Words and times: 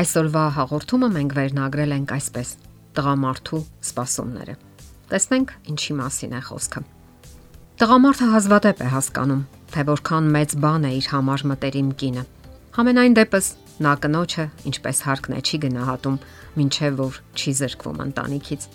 Այսօրվա 0.00 0.42
հաղորդումը 0.56 1.08
մենք 1.12 1.32
վերնագրել 1.36 1.90
ենք 1.92 2.12
այսպես. 2.14 2.50
տղամարդու 2.96 3.58
սпасումները։ 3.84 4.54
Տեսնենք, 5.10 5.50
ինչի 5.72 5.96
մասին 5.98 6.32
է 6.38 6.40
խոսքը։ 6.46 6.80
Տղամարդը 7.82 8.28
հազվադեպ 8.30 8.80
է 8.80 8.88
հասկանում, 8.94 9.42
թե 9.74 9.84
որքան 9.90 10.30
մեծ 10.36 10.54
բան 10.64 10.88
է 10.88 10.92
իր 11.00 11.06
համար 11.12 11.44
մտերիմ 11.50 11.90
կինը։ 12.00 12.24
Համենայն 12.80 13.14
դեպս 13.20 13.46
նա 13.84 13.92
կնոջը, 14.00 14.44
ինչպես 14.72 15.04
հարկն 15.04 15.36
է, 15.36 15.40
չի 15.44 15.62
գնահատում, 15.68 16.18
ինչև 16.64 16.98
որ 17.04 17.20
չի 17.36 17.52
զրկվում 17.60 18.02
ընտանիքից։ 18.08 18.68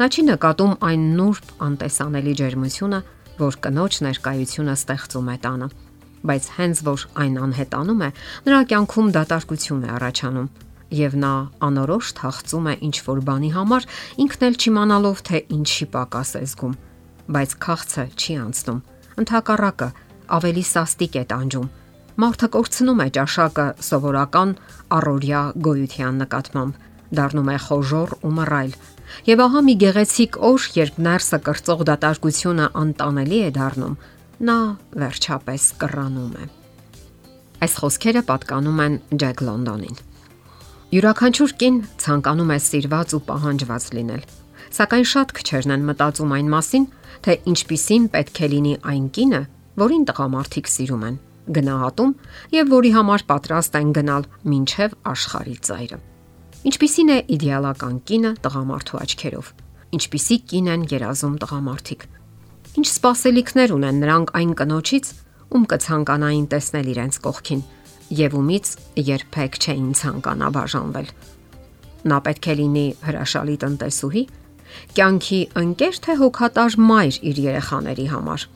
Նա 0.00 0.06
չի 0.08 0.22
նկատում 0.32 0.74
այն 0.88 1.08
նուրբ 1.20 1.54
անտեսանելի 1.68 2.34
ջերմությունը, 2.40 3.00
որ 3.44 3.60
կնոջ 3.66 4.02
ներկայությունը 4.08 4.76
ստեղծում 4.80 5.32
է 5.32 5.36
տանը 5.42 5.68
բայց 6.28 6.44
հենց 6.56 6.82
որ 6.86 7.06
այն 7.22 7.38
անհետանում 7.46 8.02
է, 8.06 8.10
նրա 8.46 8.60
կյանքում 8.72 9.08
դատարկություն 9.16 9.82
է 9.82 9.90
առաջանում 9.96 10.48
եւ 10.92 11.14
նա 11.16 11.32
անորոշ 11.66 12.12
թախծում 12.18 12.66
է 12.68 12.74
ինչ 12.86 12.96
որ 13.06 13.20
բանի 13.28 13.50
համար, 13.56 13.86
ինքն 14.22 14.46
էլ 14.48 14.56
չիմանալով 14.60 15.22
թե 15.28 15.38
ինչի 15.56 15.86
պակաս 15.92 16.32
է 16.36 16.42
զգում, 16.52 16.74
բայց 17.32 17.54
քաղցը 17.64 18.04
չի 18.12 18.34
անցնում։ 18.42 18.80
Ընթակառակը 19.22 19.88
ավելի 20.36 20.64
սաստիկ 20.68 21.16
է 21.16 21.24
տանջում։ 21.32 21.70
Մարդը 22.22 22.48
կորցնում 22.52 23.02
է 23.02 23.06
ճաշակը 23.16 23.66
սովորական 23.88 24.50
առօրյա 24.96 25.42
գոյության 25.64 26.18
նկատմամբ, 26.22 26.72
դառնում 27.16 27.52
է 27.52 27.58
խոժոր 27.66 28.10
ու 28.20 28.32
մռայլ։ 28.36 28.74
Եվ 29.28 29.42
ահա 29.44 29.60
մի 29.64 29.74
գեղեցիկ 29.82 30.36
օր, 30.48 30.66
երբ 30.76 30.98
ներսը 31.06 31.38
կրծող 31.46 31.80
դատարկությունը 31.88 32.66
անտանելի 32.82 33.40
է 33.48 33.50
դառնում, 33.56 33.96
նա 34.42 34.58
վերջապես 34.98 35.64
կռանում 35.78 36.32
է։ 36.42 36.46
Այս 37.62 37.74
խոսքերը 37.78 38.22
պատկանում 38.26 38.80
են 38.82 38.94
Ջեք 39.22 39.42
Լոնդոնին։ 39.46 39.98
Յուրաքանչյուր 40.92 41.52
կին 41.62 41.76
ցանկանում 42.02 42.50
է 42.50 42.56
սիրված 42.66 43.14
ու 43.16 43.20
պահանջված 43.28 43.84
լինել, 43.96 44.24
սակայն 44.78 45.06
շատ 45.12 45.34
քչերն 45.38 45.74
են 45.76 45.84
մտածում 45.88 46.34
այն 46.36 46.48
մասին, 46.52 46.86
թե 47.22 47.36
ինչպիսին 47.52 48.08
պետք 48.12 48.40
է 48.42 48.48
լինի 48.52 48.74
այն 48.92 49.06
կինը, 49.16 49.42
որին 49.82 50.06
տղամարդիկ 50.10 50.72
սիրում 50.72 51.04
են, 51.06 51.20
գնահատում 51.56 52.12
եւ 52.56 52.72
որի 52.72 52.90
համար 52.98 53.24
պատրաստ 53.30 53.78
են 53.78 53.92
գնալ 53.98 54.26
մինչև 54.52 54.96
աշխարհի 55.12 55.56
ծայրը։ 55.70 55.98
Ինչպիսին 56.62 57.12
է 57.12 57.18
իդեալական 57.36 57.94
կինը 58.10 58.32
տղամարդու 58.42 59.00
աչքերով։ 59.02 59.54
Ինչպիսի 59.96 60.36
կին 60.50 60.68
են 60.72 60.84
երազում 60.92 61.38
տղամարդիկ։ 61.42 62.04
Ինչ 62.72 62.88
սпасելիքներ 62.88 63.72
ունեն 63.74 63.98
նրանք 64.00 64.30
այն 64.38 64.52
կնոջից, 64.56 65.08
ում 65.52 65.64
կցանկանային 65.68 66.46
տեսնել 66.52 66.86
իրենց 66.92 67.18
կողքին 67.26 67.60
եւ 68.16 68.36
ումից 68.38 68.70
երբեք 69.08 69.58
չէին 69.60 69.90
ցանկանա 70.00 70.48
բաժանվել։ 70.56 71.10
Նա 72.08 72.18
պետք 72.28 72.48
է 72.48 72.54
լինի 72.62 72.86
հրաշալի 73.04 73.56
տնտեսուհի, 73.64 74.22
կյանքի 74.96 75.40
ընկեր 75.62 76.00
թե 76.06 76.16
հոգատար 76.22 76.78
մայր 76.88 77.20
իր 77.28 77.42
երեխաների 77.44 78.08
համար։ 78.16 78.48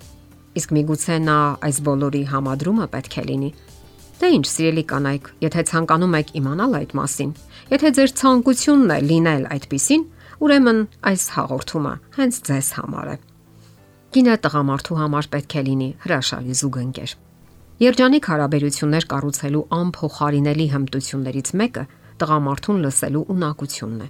Իսկ 0.56 0.74
միգուցե 0.80 1.20
նա 1.28 1.38
այս 1.68 1.84
բոլորի 1.84 2.24
համադրումը 2.32 2.88
պետք 2.96 3.20
է 3.20 3.28
լինի։ 3.28 3.54
Դե 4.16 4.28
ինչ, 4.32 4.46
սիրելի 4.48 4.84
կանայք, 4.96 5.32
եթե 5.44 5.68
ցանկանում 5.76 6.20
եք 6.24 6.36
իմանալ 6.40 6.80
այդ 6.80 6.92
մասին, 6.96 7.32
եթե 7.76 7.94
ձեր 8.00 8.16
ցանկությունն 8.24 8.96
է 8.96 9.00
լինել 9.12 9.48
այդպիսին, 9.52 10.10
ուրեմն 10.40 10.84
այս 11.12 11.30
հաղորդումը 11.36 11.96
հենց 12.16 12.44
ձեզ 12.48 12.76
համար 12.80 13.12
է։ 13.12 13.16
Կինը 14.16 14.34
տղամարդու 14.40 14.96
համար 14.96 15.26
պետք 15.28 15.54
է 15.60 15.62
լինի 15.66 15.86
հրաշալի 16.00 16.54
զուգընկեր։ 16.56 17.10
Երջանիկ 17.84 18.28
հարաբերություններ 18.30 19.06
կառուցելու 19.10 19.60
անփոխարինելի 19.76 20.66
հմտություններից 20.72 21.50
մեկը 21.60 21.82
տղամարդուն 22.22 22.80
լսելու 22.86 23.22
ունակությունն 23.34 24.06
է։ 24.06 24.08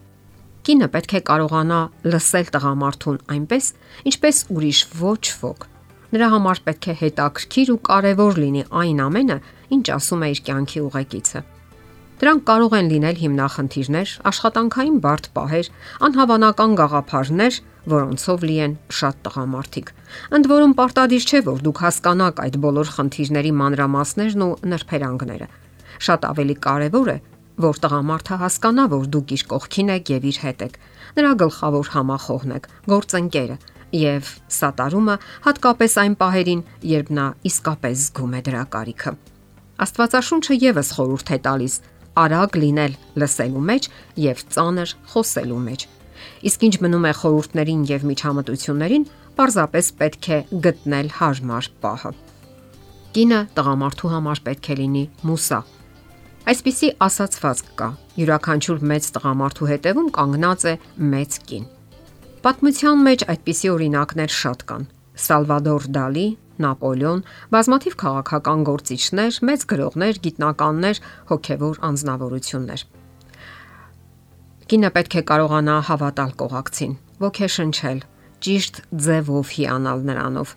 Կինը 0.68 0.88
պետք 0.94 1.16
է 1.18 1.22
կարողանա 1.32 1.80
լսել 2.06 2.52
տղամարդուն 2.54 3.18
այնպես, 3.34 3.72
ինչպես 4.12 4.40
ուրիշ 4.54 4.84
ոչ 5.02 5.24
ոք։ 5.42 5.68
Նրա 6.14 6.30
համար 6.36 6.62
պետք 6.70 6.86
է 6.86 6.96
հետաքրքիր 7.02 7.74
ու 7.74 7.80
կարևոր 7.90 8.40
լինի 8.46 8.64
այն 8.86 9.04
ամենը, 9.10 9.40
ինչ 9.74 9.86
ասում 9.98 10.22
է 10.22 10.30
իր 10.36 10.46
կյանքի 10.46 10.86
ուղեկիցը։ 10.86 11.46
Դրանք 12.16 12.44
կարող 12.48 12.74
են 12.78 12.86
լինել 12.88 13.18
հիմնախնդիրներ, 13.20 14.12
աշխատանքային 14.30 14.94
բարդ 15.04 15.26
պահեր, 15.36 15.66
անհավանական 16.06 16.76
գաղափարներ, 16.80 17.58
որոնցով 17.92 18.46
լի 18.48 18.56
են 18.66 18.76
շատ 18.98 19.18
տղամարդիկ։ 19.26 19.90
Ընդ 20.38 20.48
որում 20.52 20.74
պարտադիր 20.80 21.26
չէ, 21.28 21.40
որ 21.46 21.60
դուք 21.66 21.82
հասկանաք 21.84 22.40
այդ 22.46 22.56
բոլոր 22.64 22.92
խնդիրների 22.96 23.52
մանրամասներն 23.60 24.44
ու 24.46 24.50
նրբերանգները։ 24.72 25.48
Շատ 26.06 26.26
ավելի 26.30 26.56
կարևոր 26.66 27.10
է, 27.12 27.18
որ 27.66 27.80
տղամարդը 27.84 28.38
հասկանա, 28.40 28.84
որ 28.96 29.04
դուք 29.12 29.36
իր 29.36 29.44
կողքին 29.52 29.92
եք 29.96 30.12
եւ 30.16 30.26
իր 30.32 30.38
հետ 30.46 30.64
եք։ 30.66 30.74
Նրա 31.16 31.32
գլխավոր 31.44 31.90
համախոհն 31.96 32.56
եք, 32.56 32.68
գործընկերը 32.96 33.56
եւ 33.96 34.30
սատարումը 34.56 35.16
հատկապես 35.46 35.92
այն 36.02 36.16
պահերին, 36.20 36.62
երբ 36.96 37.12
նա 37.16 37.26
իսկապես 37.48 38.00
զգում 38.06 38.34
է 38.36 38.40
դրա 38.48 38.64
կարիքը։ 38.76 39.12
Աստվածաշունչը 39.86 40.56
եւս 40.66 40.90
խորհուրդ 40.96 41.32
է 41.36 41.38
տալիս 41.46 41.74
արագ 42.22 42.58
լինել 42.62 42.96
լսելու 43.22 43.64
մեջ 43.70 43.88
եւ 44.24 44.42
ծանր 44.56 44.94
խոսելու 45.12 45.60
մեջ։ 45.66 45.86
Իսկ 46.48 46.66
ինչ 46.66 46.74
մնում 46.84 47.06
է 47.06 47.12
խորհուրդներին 47.20 47.82
եւ 47.90 48.06
միջամտություններին, 48.10 49.06
պարզապես 49.36 49.86
պետք 50.00 50.28
է 50.36 50.38
գտնել 50.66 51.08
հարմար 51.20 51.68
պահը։ 51.84 52.12
Կինը 53.16 53.40
տղամարդու 53.56 54.12
համար 54.12 54.42
պետք 54.46 54.66
է 54.72 54.76
լինի 54.80 55.04
մուսա։ 55.28 55.60
Այսպիսի 56.46 56.88
ասացվածք 57.06 57.70
կա. 57.80 57.88
յուրաքանչյուր 58.16 58.82
մեծ 58.90 59.06
տղամարդու 59.16 59.68
հետևում 59.70 60.10
կանգնած 60.16 60.66
է 60.70 60.74
մեծ 61.12 61.38
կին։ 61.48 61.64
Պատմության 62.46 63.00
մեջ 63.06 63.24
այդպիսի 63.32 63.70
օրինակներ 63.74 64.34
շատ 64.36 64.60
կան։ 64.70 64.84
Սալվադոր 65.26 65.88
Դալի, 65.96 66.26
Նապոլեոն, 66.64 67.22
բազմաթիվ 67.52 67.96
քաղաքական 68.02 68.60
գործիչներ, 68.66 69.38
մեծ 69.48 69.64
գրողներ, 69.72 70.20
գիտնականներ, 70.26 71.00
հոգևոր 71.30 71.80
անznավորություններ։ 71.88 72.84
Կինը 74.66 74.90
պետք 74.96 75.16
է 75.16 75.22
կարողանա 75.30 75.74
հավատալ 75.86 76.32
կողակցին, 76.40 76.94
ոգեշնչել, 77.22 78.00
ճիշտ 78.46 78.80
ձևով 79.06 79.52
հիանալ 79.56 80.00
նրանով։ 80.10 80.54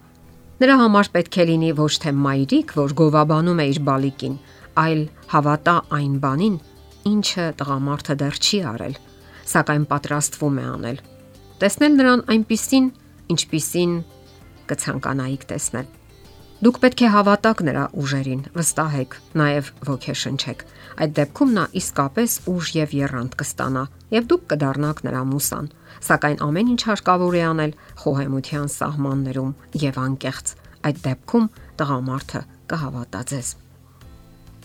Նրա 0.60 0.76
համար 0.80 1.10
պետք 1.16 1.36
է 1.40 1.46
լինի 1.50 1.70
ոչ 1.78 1.94
թե 2.04 2.12
մայրիկ, 2.24 2.74
որ 2.80 2.96
գովաբանում 3.00 3.62
է 3.64 3.66
իր 3.70 3.80
բալիկին, 3.90 4.40
այլ 4.84 5.04
հավատա 5.34 5.76
այն 6.00 6.16
բանին, 6.24 6.58
ինչը 7.10 7.46
տղամարդը 7.60 8.16
դեռ 8.20 8.40
չի 8.40 8.60
արել, 8.74 8.96
սակայն 9.54 9.86
պատրաստվում 9.94 10.60
է 10.60 10.66
անել։ 10.74 11.00
Տեսնել 11.60 11.94
նրան 12.00 12.26
այնպիսին, 12.34 12.90
ինչպիսին 13.34 13.94
կցանկանայիք 14.70 15.48
տեսնել։ 15.50 15.90
Դուք 16.60 16.78
պետք 16.84 17.02
է 17.08 17.10
հավատաք 17.14 17.62
նրա 17.64 17.84
ուժերին, 18.04 18.40
վստահեք, 18.60 19.14
նաև 19.40 19.68
ոգեշնչեք։ 19.90 20.64
Այդ 21.00 21.14
դեպքում 21.20 21.54
նա 21.56 21.64
իսկապես 21.80 22.34
ուժ 22.52 22.72
եւ 22.76 22.96
երանգ 23.00 23.38
կստանա, 23.40 23.84
եւ 24.12 24.28
դուք 24.34 24.44
կդառնաք 24.52 25.00
նրա 25.08 25.22
մուսան։ 25.30 25.70
Սակայն 26.10 26.38
ամեն 26.50 26.72
ինչ 26.76 26.82
հարկավոր 26.90 27.38
է 27.40 27.44
անել 27.48 27.74
խոհեմության 28.04 28.68
սահմաններում 28.76 29.56
եւ 29.88 30.02
անկեղծ։ 30.04 30.54
Այդ 30.90 31.00
դեպքում 31.08 31.48
տղամարդը 31.80 32.42
կհավատա 32.74 33.22
ձեզ։ 33.32 33.48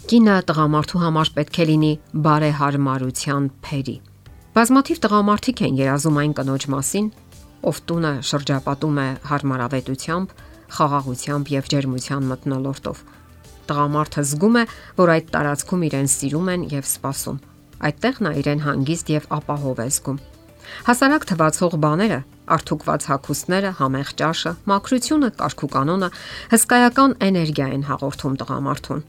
Կինը 0.04 0.34
տղամարդու 0.50 1.00
համար 1.04 1.30
պետք 1.38 1.58
է 1.62 1.64
լինի 1.70 1.92
բարեհարմարության 2.26 3.46
փերի։ 3.64 3.94
Բազմաթիվ 4.54 4.98
տղամարդիկ 5.04 5.62
են 5.66 5.78
երազում 5.80 6.18
այն 6.22 6.34
կնոջ 6.38 6.66
մասին, 6.74 7.06
ով 7.64 7.78
տունը 7.88 8.12
շրջապատում 8.28 8.98
է 9.00 9.08
հարմարավետությամբ, 9.30 10.34
խաղաղությամբ 10.74 11.50
եւ 11.54 11.70
ջերմության 11.72 12.28
մտնոլորտով։ 12.30 13.02
Տղամարդը 13.64 14.22
զգում 14.28 14.56
է, 14.60 14.64
որ 15.00 15.12
այդ 15.14 15.28
տարածքում 15.34 15.84
իրեն 15.88 16.08
սիրում 16.14 16.48
են 16.54 16.64
եւ 16.74 16.88
սպասում։ 16.90 17.38
Այդտեղ 17.88 18.20
նա 18.24 18.32
իրեն 18.40 18.62
հանգիստ 18.64 19.12
եւ 19.14 19.28
ապահով 19.38 19.80
է 19.84 19.88
զգում։ 19.94 20.18
Հասարակ 20.84 21.24
թվացող 21.30 21.74
բաները, 21.84 22.18
արթուկված 22.54 23.06
հակոստները, 23.08 23.70
համեղ 23.80 24.12
ճաշը, 24.20 24.52
մաքրությունը, 24.70 25.30
կարգու 25.40 25.70
կանոնը 25.74 26.08
հսկայական 26.54 27.16
էներգիա 27.28 27.68
են 27.74 27.84
հաղորդում 27.88 28.38
տղամարդուն։ 28.44 29.04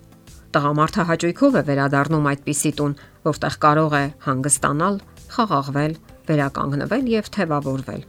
Տղամարդը 0.55 1.05
հաճույքով 1.11 1.55
է 1.59 1.63
վերադառնում 1.69 2.29
այդպիսի 2.31 2.73
տուն, 2.79 2.97
որտեղ 3.27 3.57
կարող 3.65 3.95
է 3.99 4.05
հանգստանալ, 4.27 4.99
խաղաղվել, 5.35 5.95
վերականգնվել 6.31 7.09
եւ 7.15 7.31
թևավորվել 7.35 8.03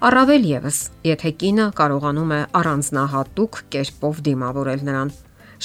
Առավել 0.00 0.46
եւս, 0.48 0.76
եթե 1.04 1.30
կինը 1.36 1.64
կարողանում 1.76 2.30
է 2.32 2.36
առանձնահատուկ 2.56 3.56
կերպով 3.74 4.20
դիմավորել 4.28 4.84
նրան, 4.86 5.10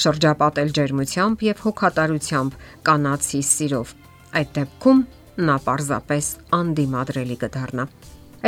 շրջապատել 0.02 0.72
ջերմությամբ 0.76 1.44
եւ 1.46 1.62
հոգատարությամբ, 1.64 2.58
կանացի 2.88 3.40
սիրով։ 3.50 3.94
Այդ 4.36 4.50
դեպքում 4.58 5.00
նա 5.48 5.56
պարզապես 5.68 6.28
անդիմադրելի 6.58 7.38
կդառնա։ 7.46 7.88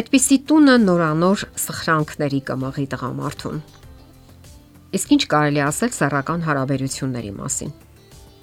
Այդպիսի 0.02 0.38
տունը 0.52 0.76
նորանոր 0.84 1.46
սխրանքների 1.64 2.42
կմղի 2.52 2.86
տղամարդուն։ 2.92 3.64
Իսկ 4.98 5.16
ինչ 5.16 5.22
կարելի 5.32 5.64
ասել 5.72 5.96
սեռական 6.02 6.46
հարաբերությունների 6.50 7.32
մասին։ 7.40 7.74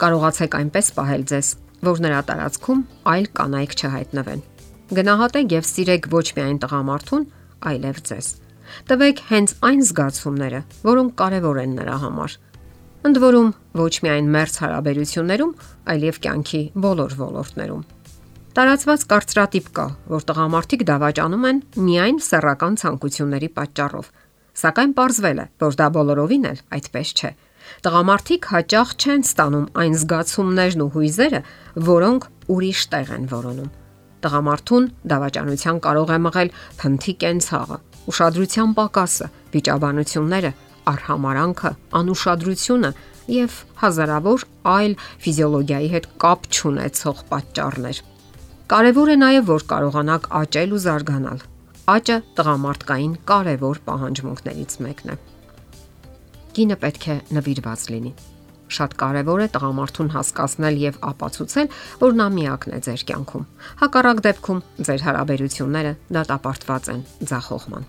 Կարողացեք 0.01 0.59
այնպես 0.65 0.92
պահել 0.97 1.30
ձեզ, 1.30 1.53
որ 1.94 2.03
նրա 2.09 2.25
տարածքում 2.25 2.86
այլ 3.13 3.31
կանայք 3.38 3.80
չհայտնվեն։ 3.86 4.45
Գնահատեք 4.86 5.54
եւ 5.56 5.64
սիրեք 5.66 6.08
ոչ 6.14 6.26
միայն 6.38 6.58
տղամարդուն, 6.62 7.24
այլև 7.66 8.00
ձեզ։ 8.06 8.26
Տվեք 8.86 9.22
հենց 9.30 9.54
այն 9.66 9.80
զգացումները, 9.82 10.60
որոնք 10.86 11.14
կարևոր 11.22 11.60
են 11.62 11.72
նրա 11.80 11.96
համար։ 12.04 12.36
Ընդ 13.10 13.18
որում, 13.24 13.50
ոչ 13.82 13.94
միայն 14.06 14.28
մերց 14.36 14.60
հարաբերություններում, 14.62 15.54
այլև 15.90 16.20
կյանքի 16.26 16.62
բոլոր 16.86 17.16
ոլորտներում։ 17.22 17.82
Տարածված 18.56 19.06
կարծրատիպ 19.10 19.72
կա, 19.74 19.88
որ 20.14 20.28
տղամարդիկ 20.30 20.86
դավաճանում 20.90 21.48
են 21.50 21.64
միայն 21.86 22.20
սեռական 22.30 22.78
ցանկությունների 22.81 23.50
պատճառով, 23.58 24.12
սակայն 24.62 24.94
ողջվել 25.02 25.42
է, 25.42 25.48
որ 25.66 25.80
դա 25.81 25.88
բոլորովին 25.98 26.46
էլ 26.52 26.62
այդպես 26.78 27.16
չէ։ 27.16 27.31
Տղամարդիկ 27.86 28.52
հաճախ 28.54 28.94
չեն 29.02 29.26
ստանում 29.26 29.66
այն 29.81 29.98
զգացումներն 30.06 30.86
ու 30.86 30.92
հույզերը, 30.94 31.42
որոնք 31.90 32.30
ուրիշ 32.54 32.86
տեղ 32.94 33.12
են 33.18 33.28
որոնում։ 33.34 33.74
Տղամարդուն 34.24 34.86
դավաճանության 35.12 35.82
կարող 35.86 36.14
է 36.16 36.20
մղել 36.26 36.52
փնթի 36.80 37.14
կենցաղը, 37.24 37.78
ուշադրության 38.12 38.74
պակասը, 38.80 39.28
վիճաբանությունները, 39.56 40.52
արհամարանքը, 40.92 41.72
անուշադրությունը 42.00 42.92
եւ 43.36 43.56
հազարավոր 43.82 44.46
այլ 44.76 44.94
ֆիզիոլոգիայի 45.26 45.90
հետ 45.96 46.08
կապ 46.26 46.48
չունեցող 46.56 47.24
պատճառներ։ 47.32 48.02
Կարևոր 48.76 49.12
է 49.14 49.18
նաև 49.22 49.50
որ 49.50 49.66
կարողանաք 49.72 50.30
աճել 50.42 50.76
ու 50.76 50.84
զարգանալ։ 50.86 51.44
Աճը 51.96 52.16
տղամարդկային 52.38 53.18
կարևոր 53.30 53.82
պահանջմունքներից 53.90 54.80
մեկն 54.86 55.12
է։ 55.14 55.20
Կինը 56.56 56.80
պետք 56.86 57.12
է 57.14 57.20
նվիրված 57.38 57.92
լինի։ 57.94 58.16
Շատ 58.66 58.96
կարևոր 58.98 59.42
է 59.46 59.48
տղամարդուն 59.56 60.10
հասկացնել 60.16 60.78
եւ 60.82 60.96
ապացուցել, 61.10 61.68
որ 62.02 62.16
նա 62.18 62.28
միակն 62.36 62.74
է 62.76 62.80
ձեր 62.86 63.04
կյանքում։ 63.12 63.44
Հակառակ 63.82 64.22
դեպքում 64.26 64.62
ձեր 64.90 65.04
հարաբերությունները 65.06 65.92
դատապարտված 66.18 66.90
են 66.96 67.04
ձախողման։ 67.30 67.86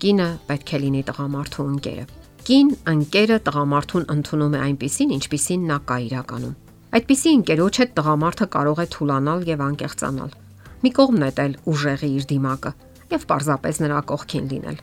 Կինը 0.00 0.28
պետք 0.50 0.74
է 0.74 0.80
լինի 0.80 1.02
տղամարդու 1.10 1.68
ընկերը։ 1.70 2.04
Կին 2.40 2.68
ընկերը 2.90 3.38
տղամարդուն 3.46 4.06
ընդունում 4.16 4.54
է 4.56 4.60
այնպիսին, 4.66 5.10
ինչպիսին 5.20 5.66
նա 5.70 5.78
կա 5.90 5.96
իրականում։ 6.10 6.54
Այդպիսի 6.90 7.32
ընկերոջ 7.36 7.80
հետ 7.80 7.90
տղամարդը 8.00 8.46
կարող 8.56 8.80
է 8.80 8.86
թուլանալ 8.94 9.44
եւ 9.50 9.60
անկեղծանալ։ 9.66 10.32
Մի 10.80 10.90
կողմ 10.96 11.18
նետել 11.20 11.52
ուժեղի 11.70 12.10
իր 12.16 12.24
դիմակը 12.30 12.72
եւ 13.10 13.26
պարզապես 13.30 13.80
նրա 13.84 14.00
կողքին 14.10 14.50
լինել։ 14.50 14.80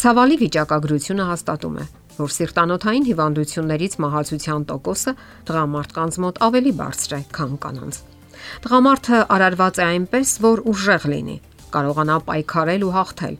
Ցավալի 0.00 0.36
վիճակագրությունը 0.40 1.24
հաստատում 1.30 1.76
է, 1.76 1.84
որ 2.20 2.32
սիրտանոթային 2.36 3.06
հիվանդություններից 3.10 3.94
մահացության 4.04 4.64
տոկոսը 4.70 5.12
տղամարդկանց 5.50 6.18
մոտ 6.24 6.40
ավելի 6.46 6.72
բարձր 6.80 7.14
է, 7.16 7.20
քան 7.36 7.52
կանանց։ 7.64 8.00
Տղամարդը 8.64 9.20
արարված 9.36 9.80
է 9.80 9.84
այնպես, 9.90 10.34
որ 10.44 10.62
ուժեղ 10.70 11.06
լինի, 11.12 11.36
կարողանա 11.74 12.16
պայքարել 12.30 12.84
ու 12.86 12.94
հաղթել։ 12.96 13.36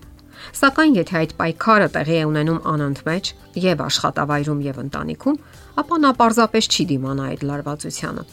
Սակայն 0.56 0.94
եթե 0.96 1.16
այդ 1.20 1.32
պայքարը 1.40 1.88
տեղի 1.94 2.16
է 2.16 2.26
ունենում 2.30 2.60
անընդմեջ 2.72 3.32
եւ 3.60 3.82
աշխատավայրում 3.86 4.60
եւ 4.66 4.78
ընտանիքում, 4.84 5.40
ապա 5.82 5.98
նա 6.04 6.12
պարզապես 6.20 6.70
չի 6.70 6.86
դիմանա 6.90 7.26
այդ 7.30 7.42
լարվածությանը։ 7.50 8.24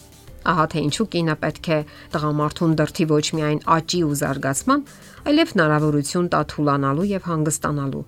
Ահա 0.48 0.64
թե 0.72 0.82
ինչու 0.88 1.06
կինը 1.12 1.34
պետք 1.42 1.68
է 1.68 1.78
տղամարդուն 2.14 2.74
դրթի 2.78 3.06
ոչ 3.12 3.24
միայն 3.36 3.60
աճի 3.74 4.00
ու 4.08 4.16
զարգացման, 4.22 4.84
այլև 5.28 5.52
հնարավորություն 5.52 6.28
տա 6.32 6.40
թուլանալու 6.52 7.08
եւ 7.12 7.28
հանգստանալու, 7.28 8.04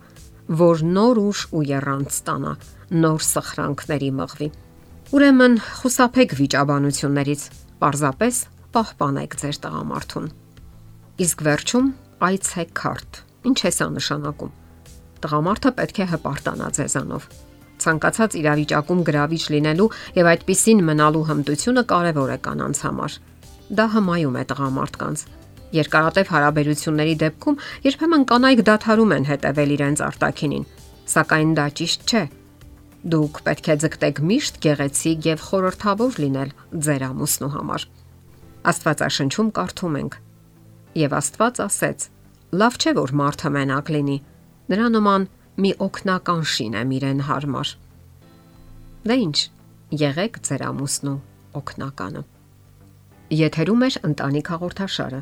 որ 0.51 0.81
նոր 0.83 1.19
ուժ 1.21 1.41
ու 1.55 1.61
երանգ 1.63 2.09
ստանա, 2.11 2.51
նոր 2.91 3.21
սխրանքների 3.23 4.09
մղվի։ 4.19 4.47
Ուրեմն 5.15 5.53
խուսափեք 5.79 6.33
վիճաբանություններից, 6.39 7.43
պարզապես 7.79 8.39
պահպանեք 8.75 9.37
ձեր 9.41 9.59
տղամարդուն։ 9.63 10.27
Իսկ 11.23 11.43
վերջում 11.47 11.87
այցեք 12.27 12.73
քարտ։ 12.81 13.21
Ինչ 13.47 13.59
է 13.63 13.71
սա 13.79 13.87
նշանակում։ 13.95 14.51
Տղամարդը 15.23 15.71
պետք 15.79 15.97
է 16.03 16.07
հպարտանա 16.11 16.67
ձեզանով։ 16.75 17.27
Ցանկացած 17.81 18.31
իրավիճակում 18.41 19.05
գրավիչ 19.07 19.43
լինելու 19.55 19.91
եւ 20.19 20.31
այդպիսին 20.35 20.83
մնալու 20.91 21.27
հմտությունը 21.31 21.83
կարեւոր 21.91 22.35
է 22.35 22.39
կանանց 22.45 22.81
համար։ 22.91 23.15
Դա 23.71 23.85
հմայում 23.95 24.35
է 24.35 24.43
տղամարդկանց 24.51 25.23
Երկարատև 25.71 26.31
հարաբերությունների 26.35 27.15
դեպքում 27.21 27.59
երբեմն 27.87 28.23
կանայք 28.31 28.61
դադարում 28.67 29.13
են 29.15 29.27
հետևել 29.31 29.73
իրենց 29.75 30.01
արտակինին, 30.07 30.65
սակայն 31.13 31.53
դա 31.57 31.65
ճիշտ 31.79 32.01
չէ։ 32.11 32.23
Դուք 33.11 33.39
պետք 33.47 33.69
է 33.71 33.75
ձգտեք 33.81 34.19
միշտ 34.31 34.59
գեղեցիկ 34.65 35.27
եւ 35.31 35.45
խորհրդավոր 35.47 36.19
լինել 36.21 36.51
ձեր 36.85 37.05
ամուսնու 37.07 37.51
համար։ 37.55 37.85
Աստվածաշնչում 38.71 39.49
կարդում 39.57 39.95
ենք. 40.01 40.17
Եվ 41.01 41.15
Աստված 41.17 41.61
ասեց. 41.65 42.05
Լավ 42.61 42.77
չէ 42.77 42.91
որ 42.99 43.13
մարդը 43.21 43.49
մենակ 43.55 43.91
լինի։ 43.95 44.17
Նրա 44.71 44.87
նման 44.91 45.27
մի 45.61 45.71
օկնական 45.87 46.43
շին 46.51 46.77
եմ 46.81 46.93
իրեն 46.99 47.25
հարմար։ 47.31 47.73
Դե 49.07 49.15
ի՞նչ, 49.23 49.37
եղեք 49.97 50.39
ձեր 50.45 50.63
ամուսնու 50.67 51.17
օկնականը։ 51.57 52.21
Եթերում 53.41 53.85
է 53.87 53.89
ընտանիք 54.11 54.51
հաղորդաշարը։ 54.51 55.21